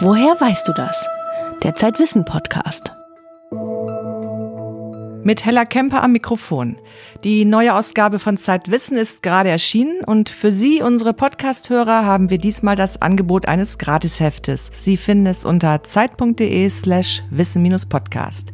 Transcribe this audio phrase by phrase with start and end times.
[0.00, 1.08] Woher weißt du das?
[1.64, 2.92] Der Zeitwissen Podcast.
[5.24, 6.76] Mit Hella Kemper am Mikrofon.
[7.24, 12.38] Die neue Ausgabe von Zeitwissen ist gerade erschienen und für Sie, unsere Podcast-Hörer, haben wir
[12.38, 14.70] diesmal das Angebot eines Gratisheftes.
[14.72, 18.52] Sie finden es unter zeit.de slash wissen-podcast.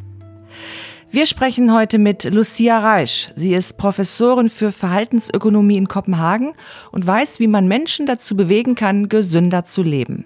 [1.10, 3.32] Wir sprechen heute mit Lucia Reisch.
[3.36, 6.54] Sie ist Professorin für Verhaltensökonomie in Kopenhagen
[6.90, 10.24] und weiß, wie man Menschen dazu bewegen kann, gesünder zu leben.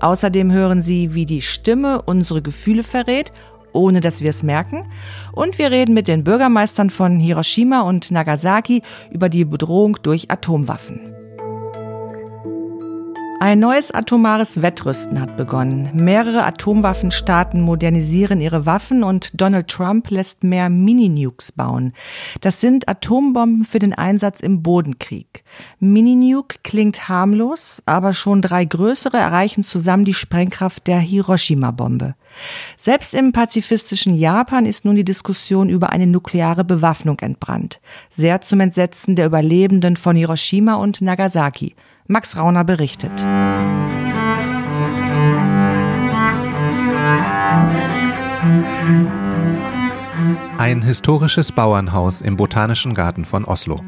[0.00, 3.32] Außerdem hören Sie, wie die Stimme unsere Gefühle verrät,
[3.72, 4.84] ohne dass wir es merken.
[5.32, 11.17] Und wir reden mit den Bürgermeistern von Hiroshima und Nagasaki über die Bedrohung durch Atomwaffen.
[13.40, 15.90] Ein neues atomares Wettrüsten hat begonnen.
[15.94, 21.92] Mehrere Atomwaffenstaaten modernisieren ihre Waffen und Donald Trump lässt mehr Mini-Nukes bauen.
[22.40, 25.44] Das sind Atombomben für den Einsatz im Bodenkrieg.
[25.78, 32.16] Mini-Nuke klingt harmlos, aber schon drei größere erreichen zusammen die Sprengkraft der Hiroshima-Bombe.
[32.76, 37.80] Selbst im pazifistischen Japan ist nun die Diskussion über eine nukleare Bewaffnung entbrannt.
[38.10, 41.76] Sehr zum Entsetzen der Überlebenden von Hiroshima und Nagasaki.
[42.10, 43.12] Max Rauner berichtet.
[50.56, 53.82] Ein historisches Bauernhaus im Botanischen Garten von Oslo.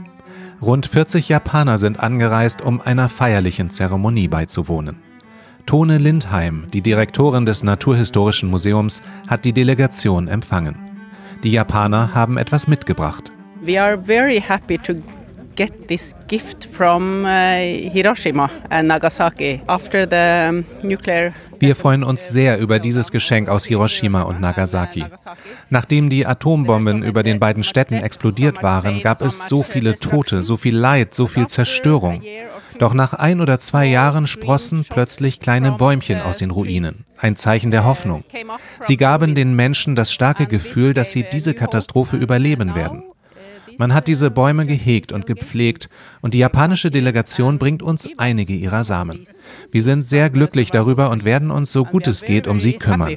[0.61, 5.01] Rund 40 Japaner sind angereist, um einer feierlichen Zeremonie beizuwohnen.
[5.65, 10.77] Tone Lindheim, die Direktorin des Naturhistorischen Museums, hat die Delegation empfangen.
[11.43, 13.33] Die Japaner haben etwas mitgebracht.
[13.63, 14.97] We are very happy to
[15.57, 17.29] get this gift from uh,
[17.93, 24.23] Hiroshima and Nagasaki after the nuclear wir freuen uns sehr über dieses Geschenk aus Hiroshima
[24.23, 25.05] und Nagasaki.
[25.69, 30.57] Nachdem die Atombomben über den beiden Städten explodiert waren, gab es so viele Tote, so
[30.57, 32.23] viel Leid, so viel Zerstörung.
[32.79, 37.05] Doch nach ein oder zwei Jahren sprossen plötzlich kleine Bäumchen aus den Ruinen.
[37.19, 38.25] Ein Zeichen der Hoffnung.
[38.81, 43.03] Sie gaben den Menschen das starke Gefühl, dass sie diese Katastrophe überleben werden.
[43.81, 45.89] Man hat diese Bäume gehegt und gepflegt
[46.21, 49.27] und die japanische Delegation bringt uns einige ihrer Samen.
[49.73, 53.17] Wir sind sehr glücklich darüber und werden uns so gut es geht um sie kümmern.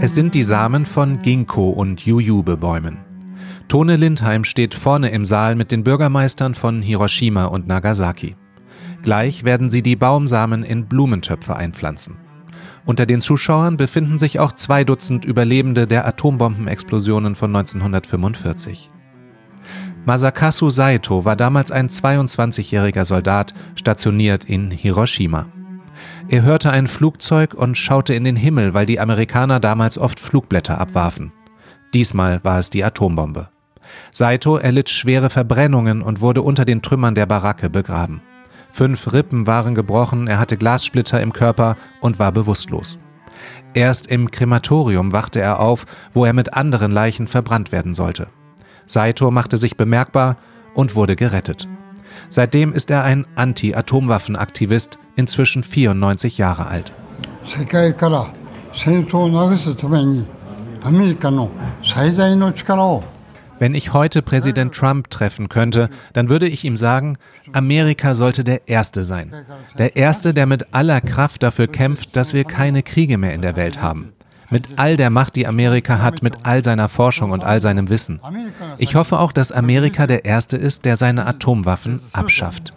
[0.00, 3.04] Es sind die Samen von Ginkgo und Jujube-Bäumen.
[3.68, 8.34] Tone Lindheim steht vorne im Saal mit den Bürgermeistern von Hiroshima und Nagasaki.
[9.02, 12.21] Gleich werden sie die Baumsamen in Blumentöpfe einpflanzen.
[12.84, 18.90] Unter den Zuschauern befinden sich auch zwei Dutzend Überlebende der Atombombenexplosionen von 1945.
[20.04, 25.46] Masakazu Saito war damals ein 22-jähriger Soldat, stationiert in Hiroshima.
[26.28, 30.80] Er hörte ein Flugzeug und schaute in den Himmel, weil die Amerikaner damals oft Flugblätter
[30.80, 31.32] abwarfen.
[31.94, 33.48] Diesmal war es die Atombombe.
[34.10, 38.22] Saito erlitt schwere Verbrennungen und wurde unter den Trümmern der Baracke begraben.
[38.72, 42.98] Fünf Rippen waren gebrochen, er hatte Glassplitter im Körper und war bewusstlos.
[43.74, 48.28] Erst im Krematorium wachte er auf, wo er mit anderen Leichen verbrannt werden sollte.
[48.86, 50.36] Saito machte sich bemerkbar
[50.74, 51.68] und wurde gerettet.
[52.28, 56.92] Seitdem ist er ein Anti-Atomwaffen-Aktivist, inzwischen 94 Jahre alt.
[63.62, 67.16] Wenn ich heute Präsident Trump treffen könnte, dann würde ich ihm sagen,
[67.52, 69.32] Amerika sollte der Erste sein.
[69.78, 73.54] Der Erste, der mit aller Kraft dafür kämpft, dass wir keine Kriege mehr in der
[73.54, 74.14] Welt haben.
[74.50, 78.20] Mit all der Macht, die Amerika hat, mit all seiner Forschung und all seinem Wissen.
[78.78, 82.74] Ich hoffe auch, dass Amerika der Erste ist, der seine Atomwaffen abschafft.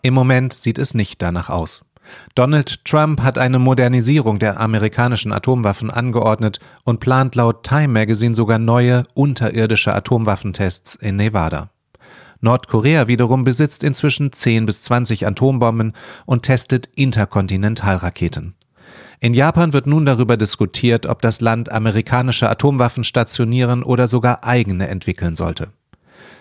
[0.00, 1.83] Im Moment sieht es nicht danach aus.
[2.34, 8.58] Donald Trump hat eine Modernisierung der amerikanischen Atomwaffen angeordnet und plant laut Time Magazine sogar
[8.58, 11.70] neue unterirdische Atomwaffentests in Nevada.
[12.40, 15.94] Nordkorea wiederum besitzt inzwischen 10 bis 20 Atombomben
[16.26, 18.54] und testet Interkontinentalraketen.
[19.20, 24.88] In Japan wird nun darüber diskutiert, ob das Land amerikanische Atomwaffen stationieren oder sogar eigene
[24.88, 25.68] entwickeln sollte.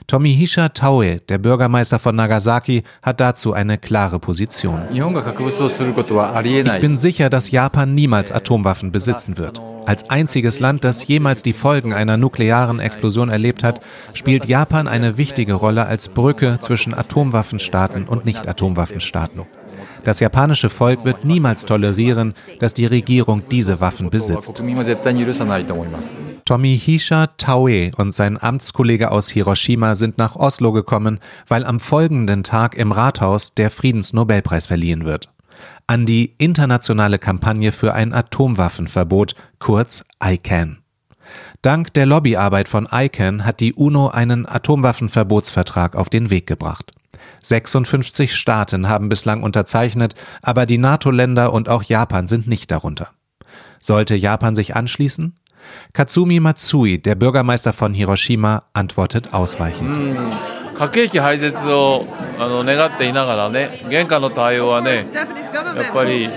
[0.08, 4.82] Tomihisha Taue, der Bürgermeister von Nagasaki, hat dazu eine klare Position.
[4.92, 9.62] Ich bin sicher, dass Japan niemals Atomwaffen besitzen wird.
[9.86, 13.82] Als einziges Land, das jemals die Folgen einer nuklearen Explosion erlebt hat,
[14.14, 19.46] spielt Japan eine wichtige Rolle als Brücke zwischen Atomwaffenstaaten und Nicht-Atomwaffenstaaten.
[20.04, 24.62] Das japanische Volk wird niemals tolerieren, dass die Regierung diese Waffen besitzt.
[26.46, 32.76] Tomihisha Taue und sein Amtskollege aus Hiroshima sind nach Oslo gekommen, weil am folgenden Tag
[32.76, 35.30] im Rathaus der Friedensnobelpreis verliehen wird.
[35.88, 40.80] An die internationale Kampagne für ein Atomwaffenverbot, kurz ICAN.
[41.62, 46.92] Dank der Lobbyarbeit von ICANN hat die UNO einen Atomwaffenverbotsvertrag auf den Weg gebracht.
[47.43, 53.11] 56 Staaten haben bislang unterzeichnet, aber die NATO-Länder und auch Japan sind nicht darunter.
[53.81, 55.37] Sollte Japan sich anschließen?
[55.93, 59.89] Katsumi Matsui, der Bürgermeister von Hiroshima, antwortet ausweichend.
[59.89, 60.33] Hm.
[60.79, 62.07] 核兵器廃絶を
[62.39, 66.29] あの願っていながらね、現下の対応はね、やっぱり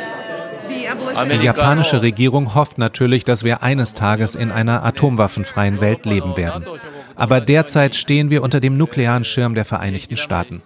[1.29, 6.65] die japanische Regierung hofft natürlich, dass wir eines Tages in einer atomwaffenfreien Welt leben werden.
[7.16, 10.62] Aber derzeit stehen wir unter dem nuklearen Schirm der Vereinigten Staaten.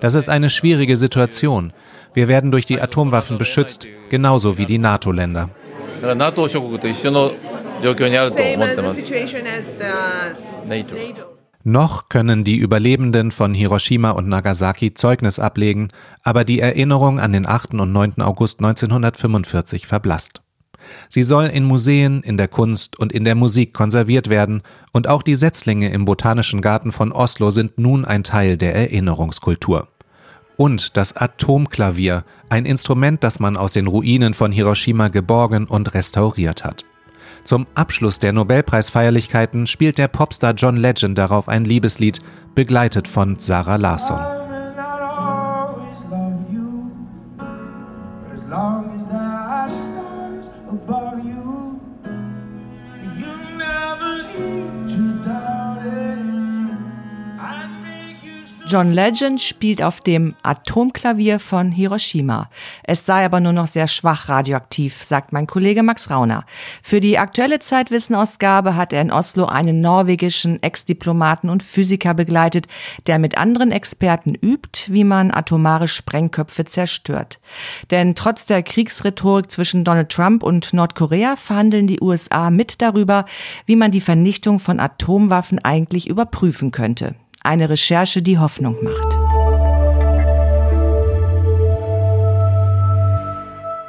[0.00, 1.72] Das ist eine schwierige Situation.
[2.14, 5.50] Wir werden durch die Atomwaffen beschützt, genauso wie die NATO-Länder.
[11.64, 15.88] Noch können die Überlebenden von Hiroshima und Nagasaki Zeugnis ablegen,
[16.22, 17.74] aber die Erinnerung an den 8.
[17.74, 18.22] und 9.
[18.22, 20.40] August 1945 verblasst.
[21.08, 24.62] Sie soll in Museen, in der Kunst und in der Musik konserviert werden,
[24.92, 29.88] und auch die Setzlinge im Botanischen Garten von Oslo sind nun ein Teil der Erinnerungskultur.
[30.56, 36.64] Und das Atomklavier, ein Instrument, das man aus den Ruinen von Hiroshima geborgen und restauriert
[36.64, 36.84] hat.
[37.44, 42.20] Zum Abschluss der Nobelpreisfeierlichkeiten spielt der Popstar John Legend darauf ein Liebeslied,
[42.54, 44.37] begleitet von Sarah Larsson.
[50.68, 51.97] above you.
[58.68, 62.50] John Legend spielt auf dem Atomklavier von Hiroshima.
[62.82, 66.44] Es sei aber nur noch sehr schwach radioaktiv, sagt mein Kollege Max Rauner.
[66.82, 72.66] Für die aktuelle Zeitwissenausgabe hat er in Oslo einen norwegischen Ex-Diplomaten und Physiker begleitet,
[73.06, 77.40] der mit anderen Experten übt, wie man atomare Sprengköpfe zerstört.
[77.90, 83.24] Denn trotz der Kriegsrhetorik zwischen Donald Trump und Nordkorea verhandeln die USA mit darüber,
[83.64, 87.14] wie man die Vernichtung von Atomwaffen eigentlich überprüfen könnte.
[87.48, 89.16] Eine Recherche, die Hoffnung macht.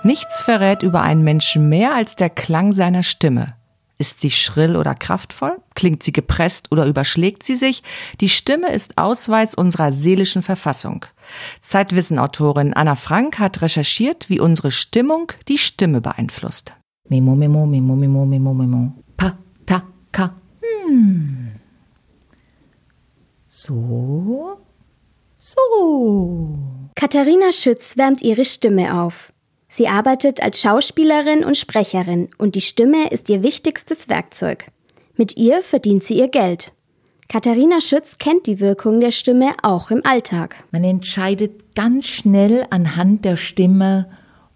[0.06, 3.56] Nichts verrät über einen Menschen mehr als der Klang seiner Stimme.
[3.98, 5.58] Ist sie schrill oder kraftvoll?
[5.76, 7.84] Klingt sie gepresst oder überschlägt sie sich?
[8.22, 11.06] Die Stimme ist Ausweis unserer seelischen Verfassung.
[11.60, 16.72] Zeitwissenautorin Anna Frank hat recherchiert, wie unsere Stimmung die Stimme beeinflusst.
[17.10, 18.94] Memo, memo, memo, memo, memo, memo.
[19.18, 19.84] Pa, ta,
[20.14, 20.34] ka.
[20.88, 21.49] Hm.
[23.70, 24.58] So.
[25.40, 26.58] So.
[26.96, 29.32] Katharina Schütz wärmt ihre Stimme auf.
[29.70, 34.66] Sie arbeitet als Schauspielerin und Sprecherin und die Stimme ist ihr wichtigstes Werkzeug.
[35.18, 36.72] Mit ihr verdient sie ihr Geld.
[37.28, 40.56] Katharina Schütz kennt die Wirkung der Stimme auch im Alltag.
[40.72, 44.10] Man entscheidet ganz schnell anhand der Stimme,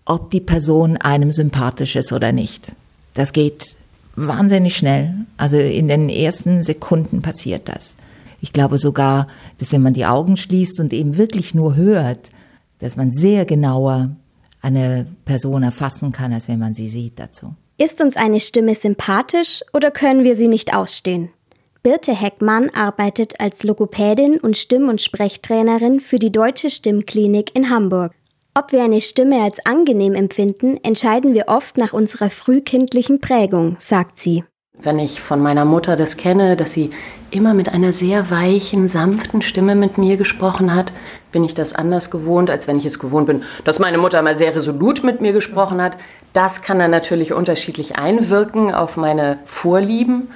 [0.06, 2.72] ob die Person einem sympathisch ist oder nicht.
[3.14, 3.78] Das geht
[4.16, 5.14] wahnsinnig schnell.
[5.38, 7.96] Also in den ersten Sekunden passiert das.
[8.44, 12.30] Ich glaube sogar, dass wenn man die Augen schließt und eben wirklich nur hört,
[12.80, 14.18] dass man sehr genauer
[14.62, 17.56] eine Person erfassen kann, als wenn man sie sieht dazu.
[17.78, 21.30] Ist uns eine Stimme sympathisch oder können wir sie nicht ausstehen?
[21.84, 28.14] Birte Heckmann arbeitet als Logopädin und Stimm- und Sprechtrainerin für die Deutsche Stimmklinik in Hamburg.
[28.56, 34.20] Ob wir eine Stimme als angenehm empfinden, entscheiden wir oft nach unserer frühkindlichen Prägung, sagt
[34.20, 34.44] sie.
[34.82, 36.90] Wenn ich von meiner Mutter das kenne, dass sie
[37.30, 40.92] immer mit einer sehr weichen, sanften Stimme mit mir gesprochen hat,
[41.32, 44.36] bin ich das anders gewohnt, als wenn ich es gewohnt bin, dass meine Mutter mal
[44.36, 45.98] sehr resolut mit mir gesprochen hat.
[46.34, 50.30] Das kann dann natürlich unterschiedlich einwirken auf meine Vorlieben.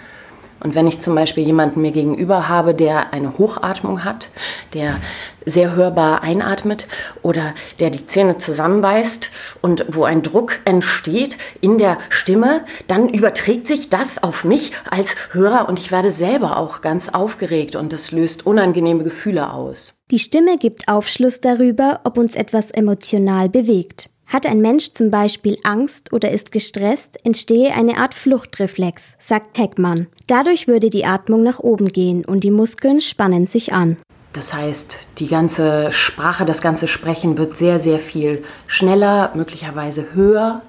[0.59, 4.31] Und wenn ich zum Beispiel jemanden mir gegenüber habe, der eine Hochatmung hat,
[4.73, 4.97] der
[5.45, 6.87] sehr hörbar einatmet
[7.21, 13.67] oder der die Zähne zusammenbeißt und wo ein Druck entsteht in der Stimme, dann überträgt
[13.67, 18.11] sich das auf mich als Hörer und ich werde selber auch ganz aufgeregt und das
[18.11, 19.93] löst unangenehme Gefühle aus.
[20.11, 24.09] Die Stimme gibt Aufschluss darüber, ob uns etwas emotional bewegt.
[24.27, 30.07] Hat ein Mensch zum Beispiel Angst oder ist gestresst, entstehe eine Art Fluchtreflex, sagt Heckmann.
[30.27, 33.95] Dadurch würde die Atmung nach oben gehen und die Muskeln spannen sich an.
[34.33, 40.61] Das heißt, die ganze Sprache, das ganze Sprechen wird sehr, sehr viel schneller, möglicherweise höher.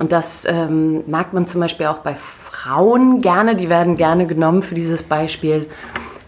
[0.00, 3.54] Und das ähm, merkt man zum Beispiel auch bei Frauen gerne.
[3.54, 5.68] Die werden gerne genommen für dieses Beispiel,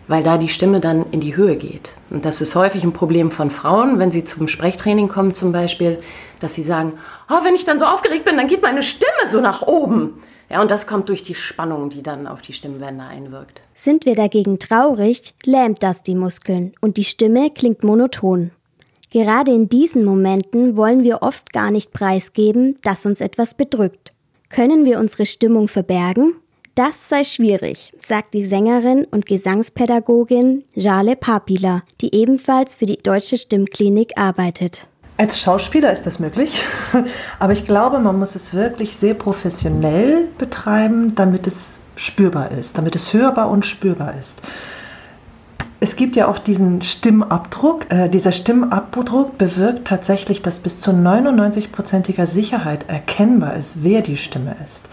[0.08, 1.94] weil da die Stimme dann in die Höhe geht.
[2.10, 5.98] Und das ist häufig ein Problem von Frauen, wenn sie zum Sprechtraining kommen zum Beispiel,
[6.40, 6.94] dass sie sagen,
[7.30, 10.20] oh, wenn ich dann so aufgeregt bin, dann geht meine Stimme so nach oben.
[10.50, 13.62] Ja, und das kommt durch die Spannung, die dann auf die Stimmbänder einwirkt.
[13.74, 18.50] Sind wir dagegen traurig, lähmt das die Muskeln und die Stimme klingt monoton.
[19.10, 24.12] Gerade in diesen Momenten wollen wir oft gar nicht preisgeben, dass uns etwas bedrückt.
[24.50, 26.34] Können wir unsere Stimmung verbergen?
[26.74, 33.36] Das sei schwierig, sagt die Sängerin und Gesangspädagogin Jale Papila, die ebenfalls für die Deutsche
[33.36, 34.88] Stimmklinik arbeitet.
[35.18, 36.64] Als Schauspieler ist das möglich,
[37.38, 42.96] aber ich glaube, man muss es wirklich sehr professionell betreiben, damit es spürbar ist, damit
[42.96, 44.40] es hörbar und spürbar ist.
[45.78, 47.90] Es gibt ja auch diesen Stimmabdruck.
[47.90, 54.56] Äh, dieser Stimmabdruck bewirkt tatsächlich, dass bis zu 99-prozentiger Sicherheit erkennbar ist, wer die Stimme
[54.64, 54.88] ist.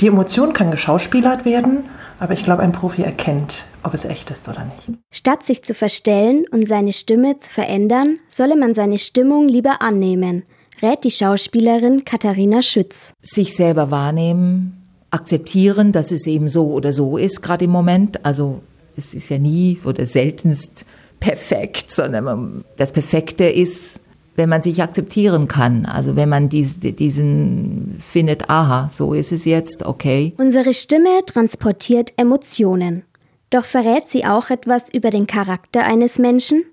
[0.00, 1.84] Die Emotion kann geschauspielert werden,
[2.18, 4.98] aber ich glaube, ein Profi erkennt, ob es echt ist oder nicht.
[5.10, 10.44] Statt sich zu verstellen und seine Stimme zu verändern, solle man seine Stimmung lieber annehmen,
[10.82, 13.14] rät die Schauspielerin Katharina Schütz.
[13.22, 18.24] Sich selber wahrnehmen, akzeptieren, dass es eben so oder so ist, gerade im Moment.
[18.24, 18.60] Also
[18.98, 20.84] es ist ja nie oder seltenst
[21.20, 24.00] perfekt, sondern das Perfekte ist,
[24.36, 25.86] wenn man sich akzeptieren kann.
[25.86, 30.34] Also wenn man dies, diesen findet, aha, so ist es jetzt, okay.
[30.38, 33.02] Unsere Stimme transportiert Emotionen.
[33.50, 36.64] Doch verrät sie auch etwas über den Charakter eines Menschen?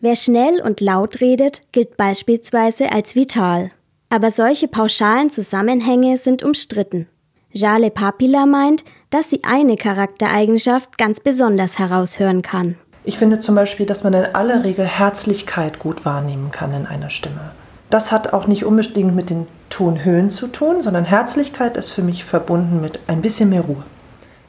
[0.00, 3.70] Wer schnell und laut redet, gilt beispielsweise als vital.
[4.10, 7.08] Aber solche pauschalen Zusammenhänge sind umstritten.
[7.50, 12.76] Jale Papila meint, dass sie eine Charaktereigenschaft ganz besonders heraushören kann.
[13.06, 17.10] Ich finde zum Beispiel, dass man in aller Regel Herzlichkeit gut wahrnehmen kann in einer
[17.10, 17.52] Stimme.
[17.90, 22.24] Das hat auch nicht unbedingt mit den Tonhöhen zu tun, sondern Herzlichkeit ist für mich
[22.24, 23.84] verbunden mit ein bisschen mehr Ruhe.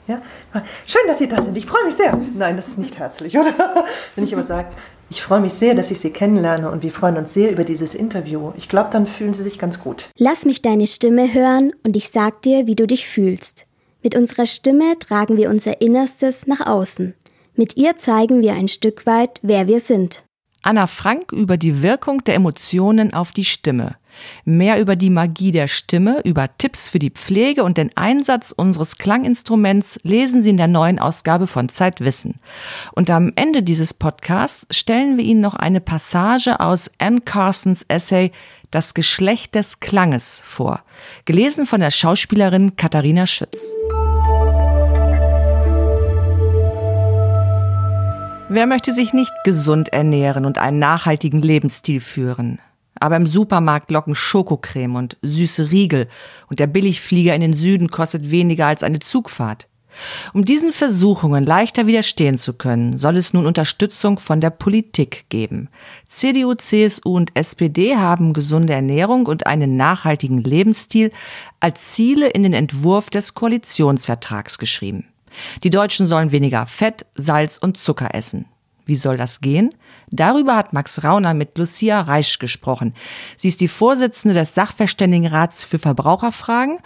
[0.08, 0.22] Ja?
[0.86, 1.58] Schön, dass Sie da sind.
[1.58, 2.18] Ich freue mich sehr.
[2.34, 3.54] Nein, das ist nicht herzlich, oder?
[4.16, 4.70] Wenn ich aber sage,
[5.10, 7.94] ich freue mich sehr, dass ich Sie kennenlerne und wir freuen uns sehr über dieses
[7.94, 8.54] Interview.
[8.56, 10.10] Ich glaube, dann fühlen Sie sich ganz gut.
[10.18, 13.66] Lass mich deine Stimme hören und ich sag dir, wie du dich fühlst.
[14.02, 17.16] Mit unserer Stimme tragen wir unser Innerstes nach außen.
[17.56, 20.24] Mit ihr zeigen wir ein Stück weit, wer wir sind.
[20.62, 23.96] Anna Frank über die Wirkung der Emotionen auf die Stimme.
[24.46, 28.98] Mehr über die Magie der Stimme, über Tipps für die Pflege und den Einsatz unseres
[28.98, 32.38] Klanginstruments lesen Sie in der neuen Ausgabe von Zeitwissen.
[32.96, 38.32] Und am Ende dieses Podcasts stellen wir Ihnen noch eine Passage aus Anne Carsons Essay
[38.72, 40.84] das Geschlecht des Klanges vor,
[41.26, 43.76] gelesen von der Schauspielerin Katharina Schütz.
[48.48, 52.60] Wer möchte sich nicht gesund ernähren und einen nachhaltigen Lebensstil führen?
[53.00, 56.08] Aber im Supermarkt locken Schokocreme und süße Riegel
[56.48, 59.68] und der Billigflieger in den Süden kostet weniger als eine Zugfahrt.
[60.34, 65.70] Um diesen Versuchungen leichter widerstehen zu können, soll es nun Unterstützung von der Politik geben.
[66.06, 71.12] CDU, CSU und SPD haben gesunde Ernährung und einen nachhaltigen Lebensstil
[71.60, 75.06] als Ziele in den Entwurf des Koalitionsvertrags geschrieben.
[75.64, 78.46] Die Deutschen sollen weniger Fett, Salz und Zucker essen.
[78.86, 79.74] Wie soll das gehen?
[80.12, 82.94] Darüber hat Max Rauner mit Lucia Reisch gesprochen.
[83.36, 86.78] Sie ist die Vorsitzende des Sachverständigenrats für Verbraucherfragen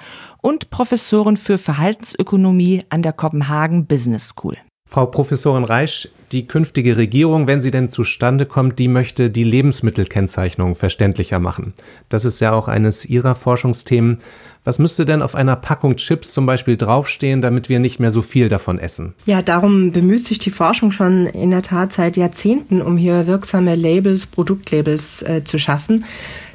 [0.41, 4.57] und Professorin für Verhaltensökonomie an der Kopenhagen Business School.
[4.89, 10.75] Frau Professorin Reisch, die künftige Regierung, wenn sie denn zustande kommt, die möchte die Lebensmittelkennzeichnung
[10.75, 11.73] verständlicher machen.
[12.09, 14.19] Das ist ja auch eines Ihrer Forschungsthemen.
[14.65, 18.21] Was müsste denn auf einer Packung Chips zum Beispiel draufstehen, damit wir nicht mehr so
[18.21, 19.13] viel davon essen?
[19.25, 23.75] Ja, darum bemüht sich die Forschung schon in der Tat seit Jahrzehnten, um hier wirksame
[23.75, 26.05] Labels, Produktlabels äh, zu schaffen.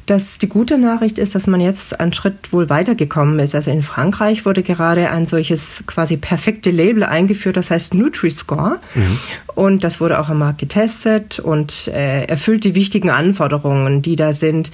[0.07, 3.55] Das, die gute Nachricht ist, dass man jetzt einen Schritt wohl weitergekommen ist.
[3.55, 8.81] Also in Frankreich wurde gerade ein solches quasi perfekte Label eingeführt, das heißt Nutri-Score.
[8.95, 9.19] Mhm.
[9.55, 14.35] Und das wurde auch am Markt getestet und äh, erfüllt die wichtigen Anforderungen, die da
[14.35, 14.71] sind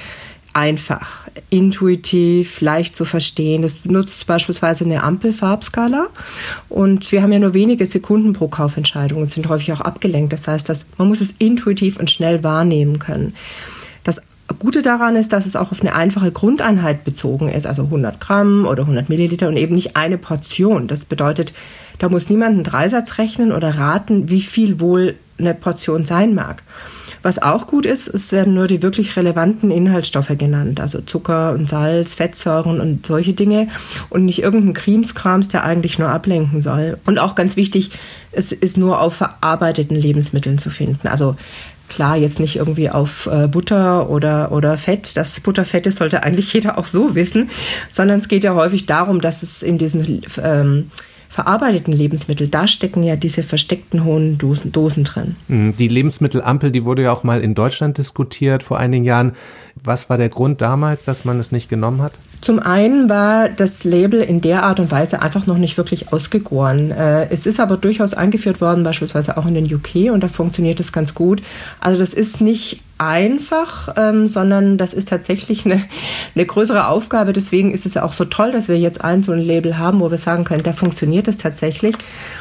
[0.52, 3.62] einfach, intuitiv, leicht zu verstehen.
[3.62, 6.08] Das nutzt beispielsweise eine Ampelfarbskala
[6.68, 10.32] und wir haben ja nur wenige Sekunden pro Kaufentscheidung und sind häufig auch abgelenkt.
[10.32, 13.34] Das heißt, dass man muss es intuitiv und schnell wahrnehmen können.
[14.02, 14.20] Das
[14.60, 18.66] Gute daran ist, dass es auch auf eine einfache Grundeinheit bezogen ist, also 100 Gramm
[18.66, 20.86] oder 100 Milliliter und eben nicht eine Portion.
[20.86, 21.54] Das bedeutet,
[21.98, 26.62] da muss niemand einen Dreisatz rechnen oder raten, wie viel wohl eine Portion sein mag.
[27.22, 31.66] Was auch gut ist, es werden nur die wirklich relevanten Inhaltsstoffe genannt, also Zucker und
[31.66, 33.68] Salz, Fettsäuren und solche Dinge
[34.08, 36.98] und nicht irgendein Krimskrams, der eigentlich nur ablenken soll.
[37.04, 37.90] Und auch ganz wichtig,
[38.32, 41.08] es ist nur auf verarbeiteten Lebensmitteln zu finden.
[41.08, 41.36] Also
[41.90, 45.16] klar, jetzt nicht irgendwie auf äh, Butter oder, oder Fett.
[45.18, 47.50] Das Butterfett ist, sollte eigentlich jeder auch so wissen,
[47.90, 50.90] sondern es geht ja häufig darum, dass es in diesen ähm,
[51.28, 55.36] verarbeiteten Lebensmittel, da stecken ja diese versteckten hohen Dosen, Dosen drin.
[55.46, 59.36] Mhm, die Lebensmittelampel, die wurde ja auch mal in Deutschland diskutiert vor einigen Jahren.
[59.82, 62.12] Was war der Grund damals, dass man es nicht genommen hat?
[62.40, 66.90] Zum einen war das Label in der Art und Weise einfach noch nicht wirklich ausgegoren.
[66.90, 70.80] Äh, es ist aber durchaus eingeführt worden, beispielsweise auch in den UK, und da funktioniert
[70.80, 71.42] es ganz gut.
[71.80, 75.82] Also das ist nicht einfach, ähm, sondern das ist tatsächlich eine,
[76.34, 77.32] eine größere Aufgabe.
[77.32, 80.00] Deswegen ist es ja auch so toll, dass wir jetzt ein so ein Label haben,
[80.00, 81.96] wo wir sagen können, da funktioniert es tatsächlich.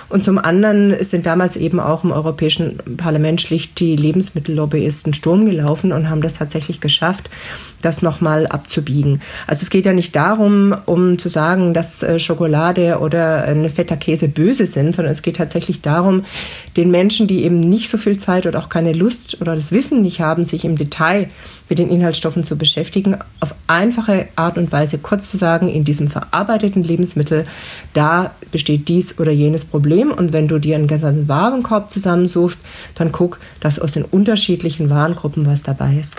[0.09, 5.93] Und zum anderen sind damals eben auch im Europäischen Parlament schlicht die Lebensmittellobbyisten Sturm gelaufen
[5.93, 7.29] und haben das tatsächlich geschafft,
[7.81, 9.21] das nochmal abzubiegen.
[9.47, 13.97] Also es geht ja nicht darum, um zu sagen, dass äh, Schokolade oder eine fetter
[13.97, 16.25] Käse böse sind, sondern es geht tatsächlich darum,
[16.77, 20.01] den Menschen, die eben nicht so viel Zeit oder auch keine Lust oder das Wissen
[20.01, 21.29] nicht haben, sich im Detail
[21.69, 26.09] mit den Inhaltsstoffen zu beschäftigen, auf einfache Art und Weise kurz zu sagen, in diesem
[26.09, 27.45] verarbeiteten Lebensmittel,
[27.93, 30.11] da besteht dies oder jenes Problem.
[30.11, 32.59] Und wenn du dir einen ganzen Warenkorb zusammensuchst,
[32.95, 36.17] dann guck, dass aus den unterschiedlichen Warengruppen was dabei ist.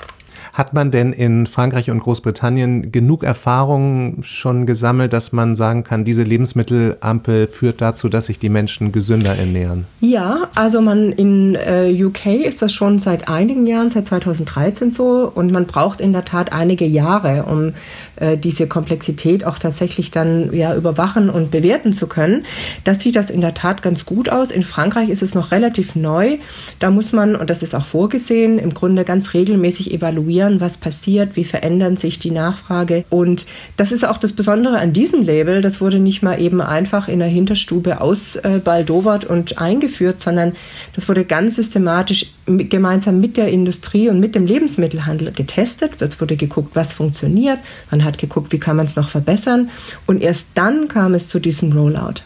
[0.61, 6.05] Hat man denn in Frankreich und Großbritannien genug Erfahrung schon gesammelt, dass man sagen kann,
[6.05, 9.87] diese Lebensmittelampel führt dazu, dass sich die Menschen gesünder ernähren?
[10.03, 15.33] Ja, also man in äh, UK ist das schon seit einigen Jahren, seit 2013 so
[15.35, 17.73] und man braucht in der Tat einige Jahre, um
[18.17, 22.45] äh, diese Komplexität auch tatsächlich dann ja überwachen und bewerten zu können.
[22.85, 24.51] Das sieht das in der Tat ganz gut aus.
[24.51, 26.37] In Frankreich ist es noch relativ neu.
[26.81, 30.77] Da muss man, und das ist auch vorgesehen, im Grunde ganz regelmäßig evaluieren, evaluieren, was
[30.77, 33.05] passiert, wie verändern sich die Nachfrage.
[33.11, 35.63] Und das ist auch das Besondere an diesem Label.
[35.63, 40.53] Das wurde nicht mal eben einfach in der Hinterstube ausbaldowert und eingeführt, sondern
[40.95, 46.01] das wurde ganz systematisch gemeinsam mit der Industrie und mit dem Lebensmittelhandel getestet.
[46.01, 47.59] Es wurde geguckt, was funktioniert.
[47.91, 49.71] Man hat geguckt, wie kann man es noch verbessern.
[50.07, 52.23] Und erst dann kam es zu diesem Rollout.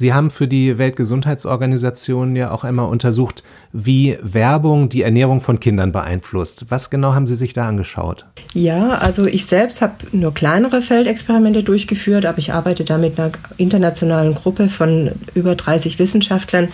[0.00, 5.92] Sie haben für die Weltgesundheitsorganisation ja auch einmal untersucht, wie Werbung die Ernährung von Kindern
[5.92, 6.66] beeinflusst.
[6.70, 8.24] Was genau haben Sie sich da angeschaut?
[8.52, 13.30] Ja, also ich selbst habe nur kleinere Feldexperimente durchgeführt, aber ich arbeite da mit einer
[13.58, 16.68] internationalen Gruppe von über 30 Wissenschaftlern,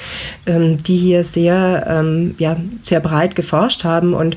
[0.47, 4.15] ähm, die hier sehr, ähm, ja, sehr breit geforscht haben.
[4.15, 4.37] Und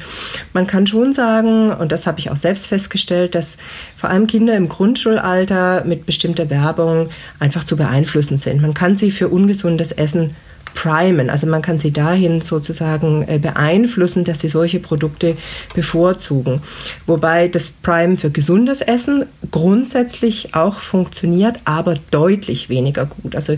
[0.51, 3.57] man kann schon sagen, und das habe ich auch selbst festgestellt, dass
[3.95, 8.61] vor allem Kinder im Grundschulalter mit bestimmter Werbung einfach zu beeinflussen sind.
[8.61, 10.35] Man kann sie für ungesundes Essen
[10.73, 11.29] primen.
[11.29, 15.37] Also man kann sie dahin sozusagen äh, beeinflussen, dass sie solche Produkte
[15.73, 16.61] bevorzugen.
[17.05, 23.35] Wobei das Prime für gesundes Essen grundsätzlich auch funktioniert, aber deutlich weniger gut.
[23.35, 23.57] Also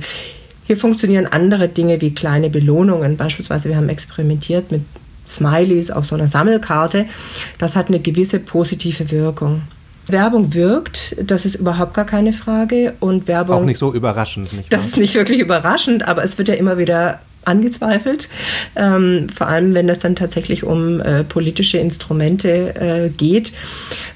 [0.68, 3.18] hier funktionieren andere Dinge wie kleine Belohnungen.
[3.18, 4.82] Beispielsweise wir haben experimentiert mit
[5.28, 7.06] Smileys auf so einer Sammelkarte.
[7.58, 9.62] Das hat eine gewisse positive Wirkung.
[10.12, 12.94] Werbung wirkt, das ist überhaupt gar keine Frage.
[13.00, 13.56] Und Werbung.
[13.56, 14.78] Auch nicht so überraschend, nicht wahr?
[14.78, 18.30] Das ist nicht wirklich überraschend, aber es wird ja immer wieder angezweifelt,
[18.76, 23.52] ähm, vor allem wenn es dann tatsächlich um äh, politische Instrumente äh, geht.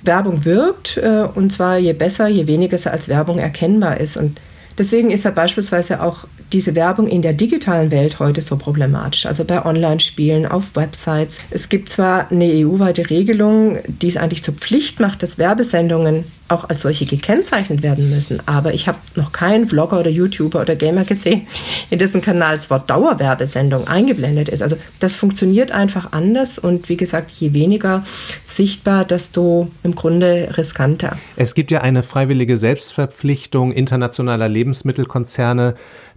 [0.03, 4.17] Werbung wirkt äh, und zwar je besser, je weniger es als Werbung erkennbar ist.
[4.17, 4.39] Und
[4.77, 9.43] deswegen ist ja beispielsweise auch diese Werbung in der digitalen Welt heute so problematisch, also
[9.43, 11.39] bei Online-Spielen, auf Websites.
[11.49, 16.69] Es gibt zwar eine EU-weite Regelung, die es eigentlich zur Pflicht macht, dass Werbesendungen auch
[16.69, 21.03] als solche gekennzeichnet werden müssen, aber ich habe noch keinen Vlogger oder YouTuber oder Gamer
[21.03, 21.47] gesehen,
[21.89, 24.61] in dessen Kanal das Wort Dauerwerbesendung eingeblendet ist.
[24.61, 28.03] Also das funktioniert einfach anders und wie gesagt, je weniger
[28.43, 31.17] sichtbar, desto im Grunde riskanter.
[31.35, 35.73] Es gibt ja eine freiwillige Selbstverpflichtung internationaler Lebensmittelkonzerne,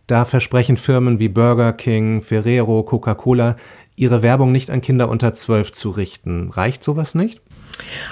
[0.09, 3.57] da versprechen Firmen wie Burger King, Ferrero, Coca-Cola,
[3.95, 6.51] ihre Werbung nicht an Kinder unter zwölf zu richten.
[6.51, 7.41] Reicht sowas nicht?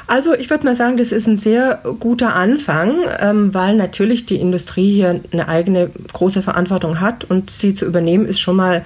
[0.07, 4.37] Also ich würde mal sagen, das ist ein sehr guter Anfang, ähm, weil natürlich die
[4.37, 8.85] Industrie hier eine eigene große Verantwortung hat und sie zu übernehmen ist schon mal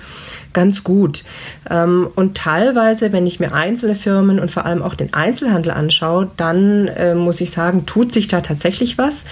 [0.53, 1.25] ganz gut.
[1.69, 6.31] Ähm, und teilweise, wenn ich mir einzelne Firmen und vor allem auch den Einzelhandel anschaue,
[6.37, 9.25] dann äh, muss ich sagen, tut sich da tatsächlich was.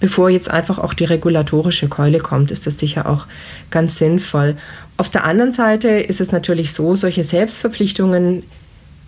[0.00, 3.26] Bevor jetzt einfach auch die regulatorische Keule kommt, ist das sicher auch
[3.70, 4.56] ganz sinnvoll.
[4.96, 8.44] Auf der anderen Seite ist es natürlich so, solche Selbstverpflichtungen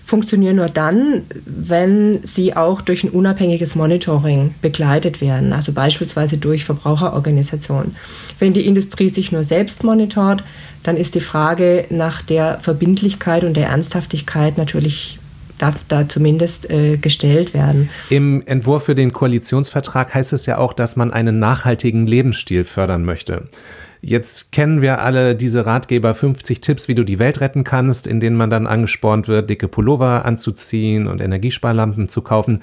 [0.06, 6.64] funktionieren nur dann, wenn sie auch durch ein unabhängiges Monitoring begleitet werden, also beispielsweise durch
[6.64, 7.96] Verbraucherorganisationen.
[8.38, 10.44] Wenn die Industrie sich nur selbst monitort,
[10.84, 15.18] dann ist die Frage nach der Verbindlichkeit und der Ernsthaftigkeit natürlich
[15.58, 17.90] darf da zumindest äh, gestellt werden.
[18.08, 23.04] Im Entwurf für den Koalitionsvertrag heißt es ja auch, dass man einen nachhaltigen Lebensstil fördern
[23.04, 23.48] möchte.
[24.00, 28.20] Jetzt kennen wir alle diese Ratgeber 50 Tipps, wie du die Welt retten kannst, in
[28.20, 32.62] denen man dann angespornt wird, dicke Pullover anzuziehen und Energiesparlampen zu kaufen.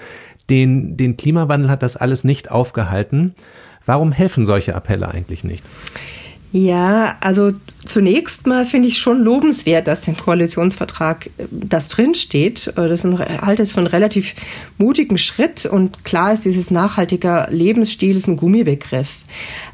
[0.49, 3.33] Den, den Klimawandel hat das alles nicht aufgehalten.
[3.85, 5.63] Warum helfen solche Appelle eigentlich nicht?
[6.55, 7.51] Ja, also
[7.83, 12.67] zunächst mal finde ich schon lobenswert, dass im Koalitionsvertrag äh, das drinsteht.
[12.77, 14.35] Äh, das halte ich für einen relativ
[14.77, 19.17] mutigen Schritt und klar ist, dieses nachhaltiger Lebensstil ist ein Gummibegriff.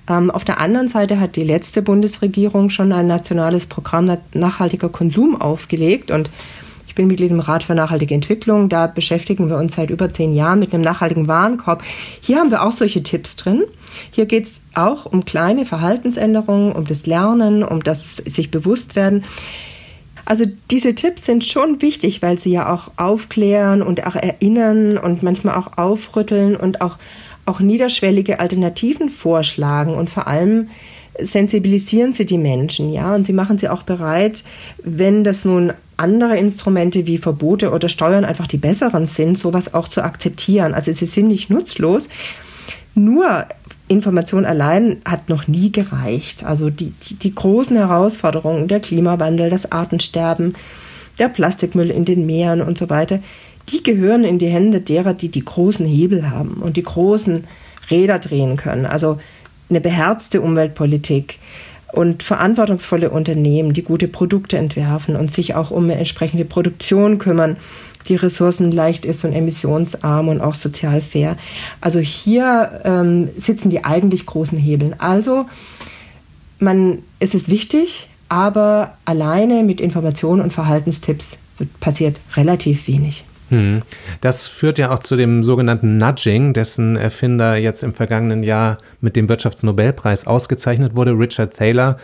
[0.08, 5.39] Ähm, auf der anderen Seite hat die letzte Bundesregierung schon ein nationales Programm nachhaltiger Konsum
[5.39, 6.30] aufgelegt und
[7.00, 8.68] bin Mitglied im Rat für nachhaltige Entwicklung.
[8.68, 11.82] Da beschäftigen wir uns seit über zehn Jahren mit einem nachhaltigen Warenkorb.
[12.20, 13.64] Hier haben wir auch solche Tipps drin.
[14.12, 19.24] Hier geht es auch um kleine Verhaltensänderungen, um das Lernen, um das sich bewusst werden.
[20.26, 25.24] Also diese Tipps sind schon wichtig, weil sie ja auch aufklären und auch erinnern und
[25.24, 26.98] manchmal auch aufrütteln und auch,
[27.46, 30.68] auch niederschwellige Alternativen vorschlagen und vor allem
[31.18, 34.44] sensibilisieren sie die Menschen, ja, und sie machen sie auch bereit,
[34.84, 39.88] wenn das nun andere Instrumente wie Verbote oder Steuern einfach die besseren sind, sowas auch
[39.88, 40.74] zu akzeptieren.
[40.74, 42.10] Also sie sind nicht nutzlos.
[42.96, 43.46] Nur
[43.88, 46.44] Information allein hat noch nie gereicht.
[46.44, 50.56] Also die, die, die, großen Herausforderungen, der Klimawandel, das Artensterben,
[51.18, 53.20] der Plastikmüll in den Meeren und so weiter,
[53.70, 57.46] die gehören in die Hände derer, die die großen Hebel haben und die großen
[57.90, 58.86] Räder drehen können.
[58.86, 59.20] Also
[59.70, 61.40] eine beherzte Umweltpolitik
[61.93, 67.58] und verantwortungsvolle Unternehmen, die gute Produkte entwerfen und sich auch um eine entsprechende Produktion kümmern
[68.08, 71.38] die ressourcenleicht ist und emissionsarm und auch sozial fair.
[71.82, 74.95] Also hier ähm, sitzen die eigentlich großen Hebeln.
[74.99, 75.45] Also
[76.60, 81.38] man, es ist wichtig, aber alleine mit Informationen und Verhaltenstipps
[81.80, 83.23] passiert relativ wenig.
[83.50, 83.82] Hm.
[84.22, 89.16] Das führt ja auch zu dem sogenannten Nudging, dessen Erfinder jetzt im vergangenen Jahr mit
[89.16, 91.98] dem Wirtschaftsnobelpreis ausgezeichnet wurde, Richard Thaler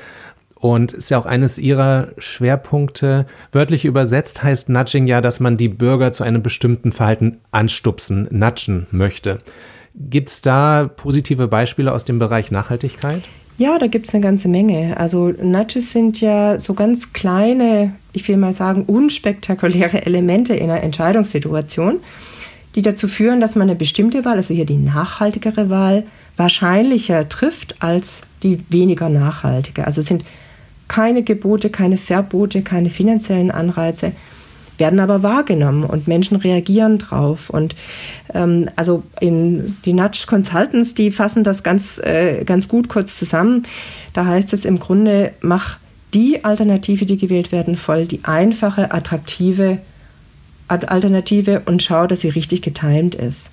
[0.56, 3.26] und ist ja auch eines ihrer Schwerpunkte.
[3.52, 8.88] Wörtlich übersetzt heißt Nudging ja, dass man die Bürger zu einem bestimmten Verhalten anstupsen, nudgen
[8.92, 9.42] möchte.
[9.94, 13.24] Gibt es da positive Beispiele aus dem Bereich Nachhaltigkeit?
[13.58, 14.98] Ja, da gibt es eine ganze Menge.
[14.98, 20.84] Also Nudges sind ja so ganz kleine, ich will mal sagen, unspektakuläre Elemente in einer
[20.84, 22.00] Entscheidungssituation,
[22.76, 26.04] die dazu führen, dass man eine bestimmte Wahl, also hier die nachhaltigere Wahl,
[26.36, 29.86] wahrscheinlicher trifft als die weniger nachhaltige.
[29.86, 30.26] Also es sind
[30.90, 34.12] keine Gebote, keine Verbote, keine finanziellen Anreize,
[34.78, 37.50] werden aber wahrgenommen und Menschen reagieren drauf.
[37.50, 37.76] Und
[38.34, 43.66] ähm, also in die Nudge Consultants, die fassen das ganz, äh, ganz gut kurz zusammen.
[44.14, 45.78] Da heißt es im Grunde, mach
[46.14, 49.80] die Alternative, die gewählt werden, voll die einfache, attraktive
[50.68, 53.52] Alternative und schau, dass sie richtig getimt ist.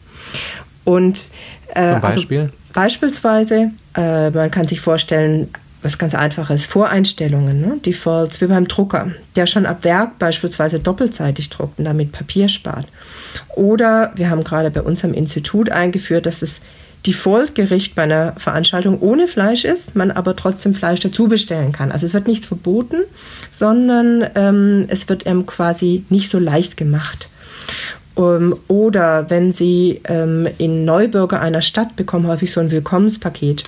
[0.85, 1.31] Und
[1.75, 2.41] äh, Zum also Beispiel?
[2.41, 5.49] Also, beispielsweise, äh, man kann sich vorstellen,
[5.83, 7.79] was ganz einfaches, Voreinstellungen, ne?
[7.85, 12.87] Defaults, wie beim Drucker, der schon ab Werk beispielsweise doppelseitig druckt und damit Papier spart.
[13.57, 16.61] Oder wir haben gerade bei unserem Institut eingeführt, dass das
[17.07, 21.91] Default-Gericht bei einer Veranstaltung ohne Fleisch ist, man aber trotzdem Fleisch dazu bestellen kann.
[21.91, 23.03] Also es wird nicht verboten,
[23.51, 27.29] sondern ähm, es wird ähm, quasi nicht so leicht gemacht.
[28.15, 33.65] Um, oder wenn Sie ähm, in Neubürger einer Stadt bekommen häufig so ein Willkommenspaket.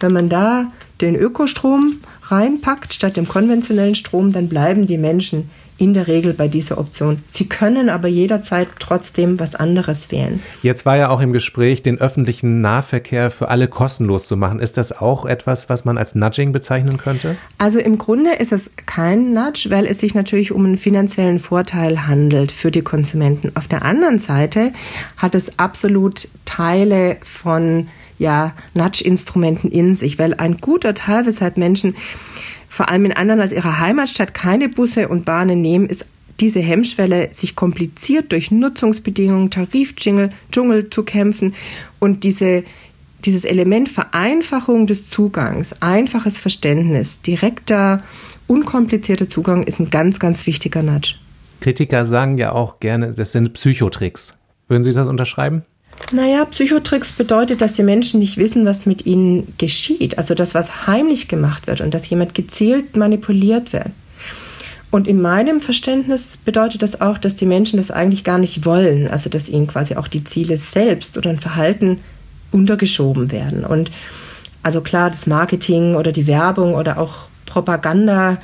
[0.00, 5.92] Wenn man da den Ökostrom reinpackt statt dem konventionellen Strom, dann bleiben die Menschen in
[5.92, 7.22] der Regel bei dieser Option.
[7.28, 10.42] Sie können aber jederzeit trotzdem was anderes wählen.
[10.62, 14.58] Jetzt war ja auch im Gespräch, den öffentlichen Nahverkehr für alle kostenlos zu machen.
[14.58, 17.36] Ist das auch etwas, was man als Nudging bezeichnen könnte?
[17.58, 22.06] Also im Grunde ist es kein Nudge, weil es sich natürlich um einen finanziellen Vorteil
[22.06, 23.52] handelt für die Konsumenten.
[23.54, 24.72] Auf der anderen Seite
[25.18, 31.96] hat es absolut Teile von ja, Nudge-Instrumenten in sich, weil ein guter Teil, weshalb Menschen
[32.68, 36.06] vor allem in anderen als ihrer Heimatstadt keine Busse und Bahnen nehmen, ist
[36.40, 41.54] diese Hemmschwelle, sich kompliziert durch Nutzungsbedingungen, Tarifdschungel Dschungel zu kämpfen
[41.98, 42.64] und diese,
[43.24, 48.02] dieses Element Vereinfachung des Zugangs, einfaches Verständnis, direkter,
[48.46, 51.14] unkomplizierter Zugang ist ein ganz, ganz wichtiger Nudge.
[51.60, 54.34] Kritiker sagen ja auch gerne, das sind Psychotricks.
[54.68, 55.62] Würden Sie das unterschreiben?
[56.12, 60.18] Naja, Psychotricks bedeutet, dass die Menschen nicht wissen, was mit ihnen geschieht.
[60.18, 63.88] Also das, was heimlich gemacht wird und dass jemand gezielt manipuliert wird.
[64.90, 69.08] Und in meinem Verständnis bedeutet das auch, dass die Menschen das eigentlich gar nicht wollen.
[69.08, 71.98] Also dass ihnen quasi auch die Ziele selbst oder ein Verhalten
[72.52, 73.64] untergeschoben werden.
[73.64, 73.90] Und
[74.62, 78.38] also klar, das Marketing oder die Werbung oder auch Propaganda,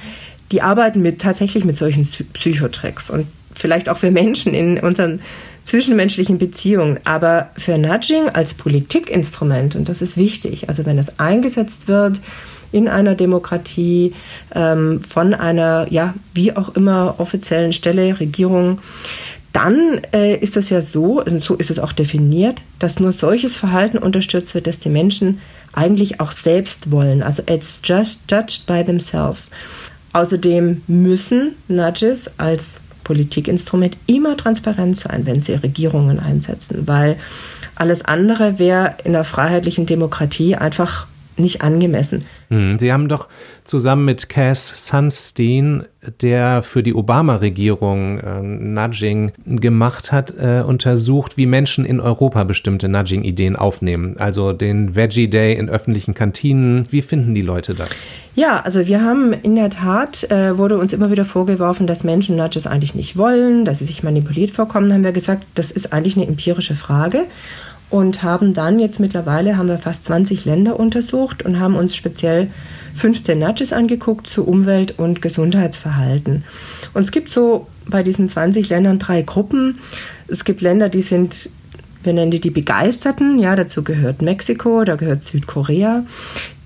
[0.50, 3.08] die arbeiten mit, tatsächlich mit solchen Psychotricks.
[3.08, 5.20] Und vielleicht auch für Menschen in unseren
[5.64, 6.98] zwischenmenschlichen Beziehungen.
[7.04, 12.20] Aber für Nudging als Politikinstrument, und das ist wichtig, also wenn es eingesetzt wird
[12.72, 14.14] in einer Demokratie
[14.54, 18.80] ähm, von einer, ja, wie auch immer offiziellen Stelle, Regierung,
[19.52, 23.56] dann äh, ist es ja so, und so ist es auch definiert, dass nur solches
[23.56, 25.40] Verhalten unterstützt wird, dass die Menschen
[25.74, 27.22] eigentlich auch selbst wollen.
[27.22, 29.50] Also it's just judged by themselves.
[30.14, 32.80] Außerdem müssen Nudges als
[33.12, 37.18] Politikinstrument immer transparent sein, wenn sie Regierungen einsetzen, weil
[37.74, 42.24] alles andere wäre in einer freiheitlichen Demokratie einfach nicht angemessen.
[42.48, 43.28] Hm, Sie haben doch
[43.64, 45.84] zusammen mit Cass Sunstein,
[46.20, 52.88] der für die Obama-Regierung äh, Nudging gemacht hat, äh, untersucht, wie Menschen in Europa bestimmte
[52.88, 54.16] Nudging-Ideen aufnehmen.
[54.18, 56.86] Also den Veggie Day in öffentlichen Kantinen.
[56.90, 57.90] Wie finden die Leute das?
[58.34, 62.36] Ja, also wir haben in der Tat, äh, wurde uns immer wieder vorgeworfen, dass Menschen
[62.36, 64.88] Nudges eigentlich nicht wollen, dass sie sich manipuliert vorkommen.
[64.88, 67.26] Da haben wir gesagt, das ist eigentlich eine empirische Frage
[67.92, 72.48] und haben dann jetzt mittlerweile haben wir fast 20 Länder untersucht und haben uns speziell
[72.94, 76.44] 15 Nudges angeguckt zu Umwelt- und Gesundheitsverhalten.
[76.94, 79.78] Und es gibt so bei diesen 20 Ländern drei Gruppen.
[80.26, 81.50] Es gibt Länder, die sind
[82.02, 86.04] wir nennen die die Begeisterten, ja, dazu gehört Mexiko, da gehört Südkorea.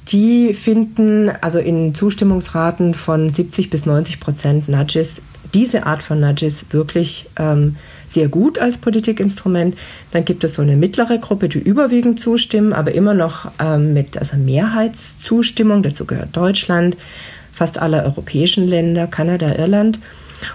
[0.08, 5.20] Die finden also in Zustimmungsraten von 70 bis 90 Prozent Nudges
[5.52, 9.76] diese Art von Nudges wirklich ähm, sehr gut als Politikinstrument.
[10.12, 14.16] Dann gibt es so eine mittlere Gruppe, die überwiegend zustimmen, aber immer noch ähm, mit
[14.18, 15.82] also Mehrheitszustimmung.
[15.82, 16.96] Dazu gehört Deutschland,
[17.52, 19.98] fast alle europäischen Länder, Kanada, Irland.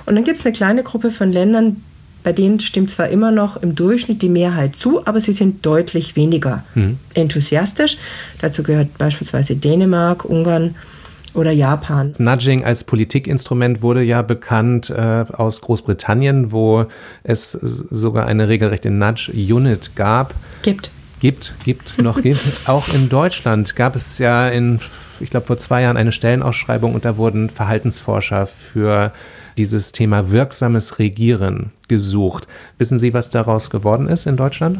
[0.06, 1.84] Und dann gibt es eine kleine Gruppe von Ländern,
[2.24, 6.16] bei denen stimmt zwar immer noch im Durchschnitt die Mehrheit zu, aber sie sind deutlich
[6.16, 7.00] weniger mhm.
[7.16, 7.98] enthusiastisch.
[8.40, 10.76] Dazu gehört beispielsweise Dänemark, Ungarn
[11.34, 12.14] oder Japan.
[12.18, 16.86] Nudging als Politikinstrument wurde ja bekannt äh, aus Großbritannien, wo
[17.24, 20.34] es sogar eine regelrechte Nudge-Unit gab.
[20.62, 20.92] Gibt.
[21.20, 22.62] Gibt, gibt, noch gibt.
[22.66, 24.80] Auch in Deutschland gab es ja in,
[25.20, 29.14] ich glaube, vor zwei Jahren eine Stellenausschreibung und da wurden Verhaltensforscher für
[29.58, 32.48] dieses Thema wirksames Regieren gesucht.
[32.78, 34.80] Wissen Sie, was daraus geworden ist in Deutschland?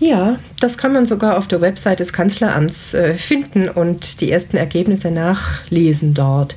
[0.00, 4.56] Ja, das kann man sogar auf der Website des Kanzleramts äh, finden und die ersten
[4.56, 6.56] Ergebnisse nachlesen dort.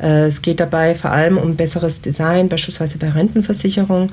[0.00, 4.10] Äh, es geht dabei vor allem um besseres Design, beispielsweise bei Rentenversicherung.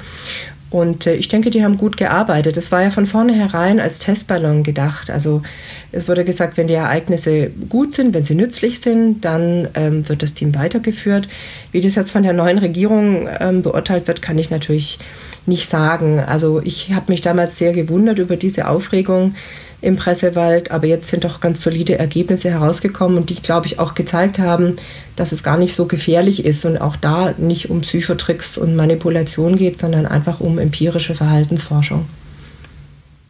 [0.72, 2.56] Und äh, ich denke, die haben gut gearbeitet.
[2.56, 5.12] Das war ja von vornherein als Testballon gedacht.
[5.12, 5.44] Also
[5.92, 10.24] es wurde gesagt, wenn die Ereignisse gut sind, wenn sie nützlich sind, dann ähm, wird
[10.24, 11.28] das Team weitergeführt.
[11.74, 14.98] Wie das jetzt von der neuen Regierung ähm, beurteilt wird, kann ich natürlich
[15.46, 16.20] nicht sagen.
[16.20, 19.36] Also ich habe mich damals sehr gewundert über diese Aufregung
[19.82, 23.96] im Pressewald, aber jetzt sind doch ganz solide Ergebnisse herausgekommen und die, glaube ich, auch
[23.96, 24.76] gezeigt haben,
[25.16, 29.58] dass es gar nicht so gefährlich ist und auch da nicht um Psychotricks und Manipulation
[29.58, 32.06] geht, sondern einfach um empirische Verhaltensforschung.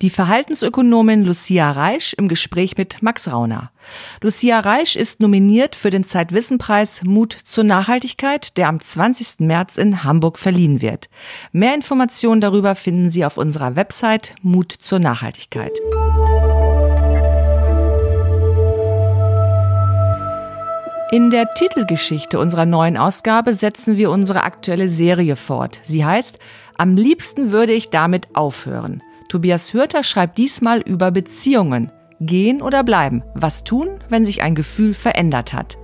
[0.02, 3.72] Die Verhaltensökonomin Lucia Reisch im Gespräch mit Max Rauner.
[4.24, 9.42] Lucia Reisch ist nominiert für den Zeitwissenpreis Mut zur Nachhaltigkeit, der am 20.
[9.42, 11.08] März in Hamburg verliehen wird.
[11.52, 15.72] Mehr Informationen darüber finden Sie auf unserer Website Mut zur Nachhaltigkeit.
[21.12, 25.80] In der Titelgeschichte unserer neuen Ausgabe setzen wir unsere aktuelle Serie fort.
[25.84, 26.40] Sie heißt
[26.76, 29.04] Am liebsten würde ich damit aufhören.
[29.32, 31.90] Tobias Hürter schreibt diesmal über Beziehungen.
[32.20, 33.24] Gehen oder bleiben?
[33.34, 35.78] Was tun, wenn sich ein Gefühl verändert hat?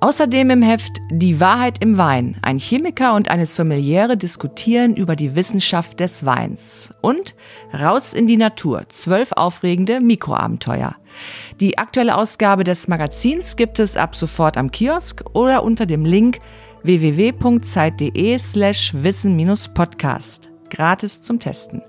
[0.00, 2.38] Außerdem im Heft Die Wahrheit im Wein.
[2.40, 6.94] Ein Chemiker und eine Sommeliere diskutieren über die Wissenschaft des Weins.
[7.02, 7.34] Und
[7.78, 8.88] Raus in die Natur.
[8.88, 10.96] Zwölf aufregende Mikroabenteuer.
[11.60, 16.38] Die aktuelle Ausgabe des Magazins gibt es ab sofort am Kiosk oder unter dem Link
[16.82, 21.82] www.zeit.de slash wissen-podcast gratis zum Testen.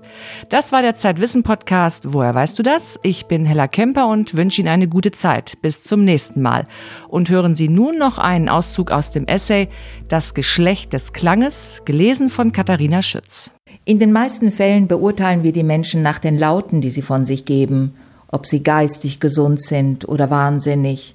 [0.48, 2.12] Das war der Zeitwissen Podcast.
[2.12, 2.98] Woher weißt du das?
[3.02, 5.58] Ich bin Hella Kemper und wünsche Ihnen eine gute Zeit.
[5.60, 6.66] Bis zum nächsten Mal.
[7.08, 9.68] Und hören Sie nun noch einen Auszug aus dem Essay
[10.08, 13.52] Das Geschlecht des Klanges, gelesen von Katharina Schütz.
[13.84, 17.44] In den meisten Fällen beurteilen wir die Menschen nach den Lauten, die sie von sich
[17.44, 17.94] geben,
[18.28, 21.14] ob sie geistig gesund sind oder wahnsinnig,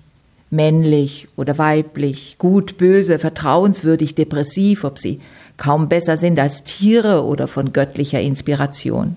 [0.50, 5.22] männlich oder weiblich, gut, böse, vertrauenswürdig, depressiv, ob sie
[5.62, 9.16] kaum besser sind als Tiere oder von göttlicher Inspiration.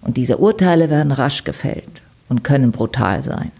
[0.00, 3.50] Und diese Urteile werden rasch gefällt und können brutal sein.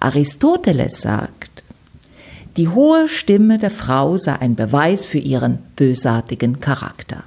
[0.00, 1.64] Aristoteles sagt,
[2.56, 7.24] die hohe Stimme der Frau sei ein Beweis für ihren bösartigen Charakter.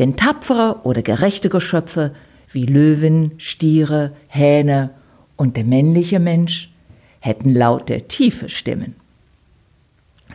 [0.00, 2.12] Denn tapfere oder gerechte Geschöpfe
[2.50, 4.90] wie Löwen, Stiere, Hähne
[5.36, 6.72] und der männliche Mensch
[7.20, 8.96] hätten laute, tiefe Stimmen.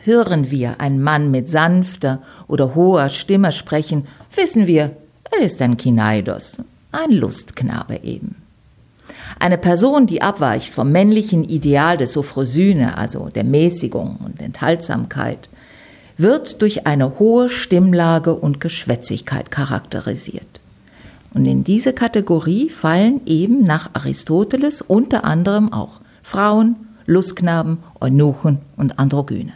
[0.04, 4.92] Hören wir einen Mann mit sanfter oder hoher Stimme sprechen, wissen wir,
[5.32, 6.58] er ist ein Kinaidos,
[6.92, 8.36] ein Lustknabe eben.
[9.40, 15.50] Eine Person, die abweicht vom männlichen Ideal des Sophrosyne, also der Mäßigung und Enthaltsamkeit,
[16.18, 20.60] wird durch eine hohe Stimmlage und Geschwätzigkeit charakterisiert.
[21.34, 29.00] Und in diese Kategorie fallen eben nach Aristoteles unter anderem auch Frauen, Lustknaben, Eunuchen und
[29.00, 29.54] Androgyne.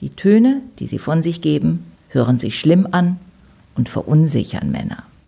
[0.00, 3.18] Die Töne, die sie von sich geben, hören sich schlimm an
[3.74, 5.04] und verunsichern Männer.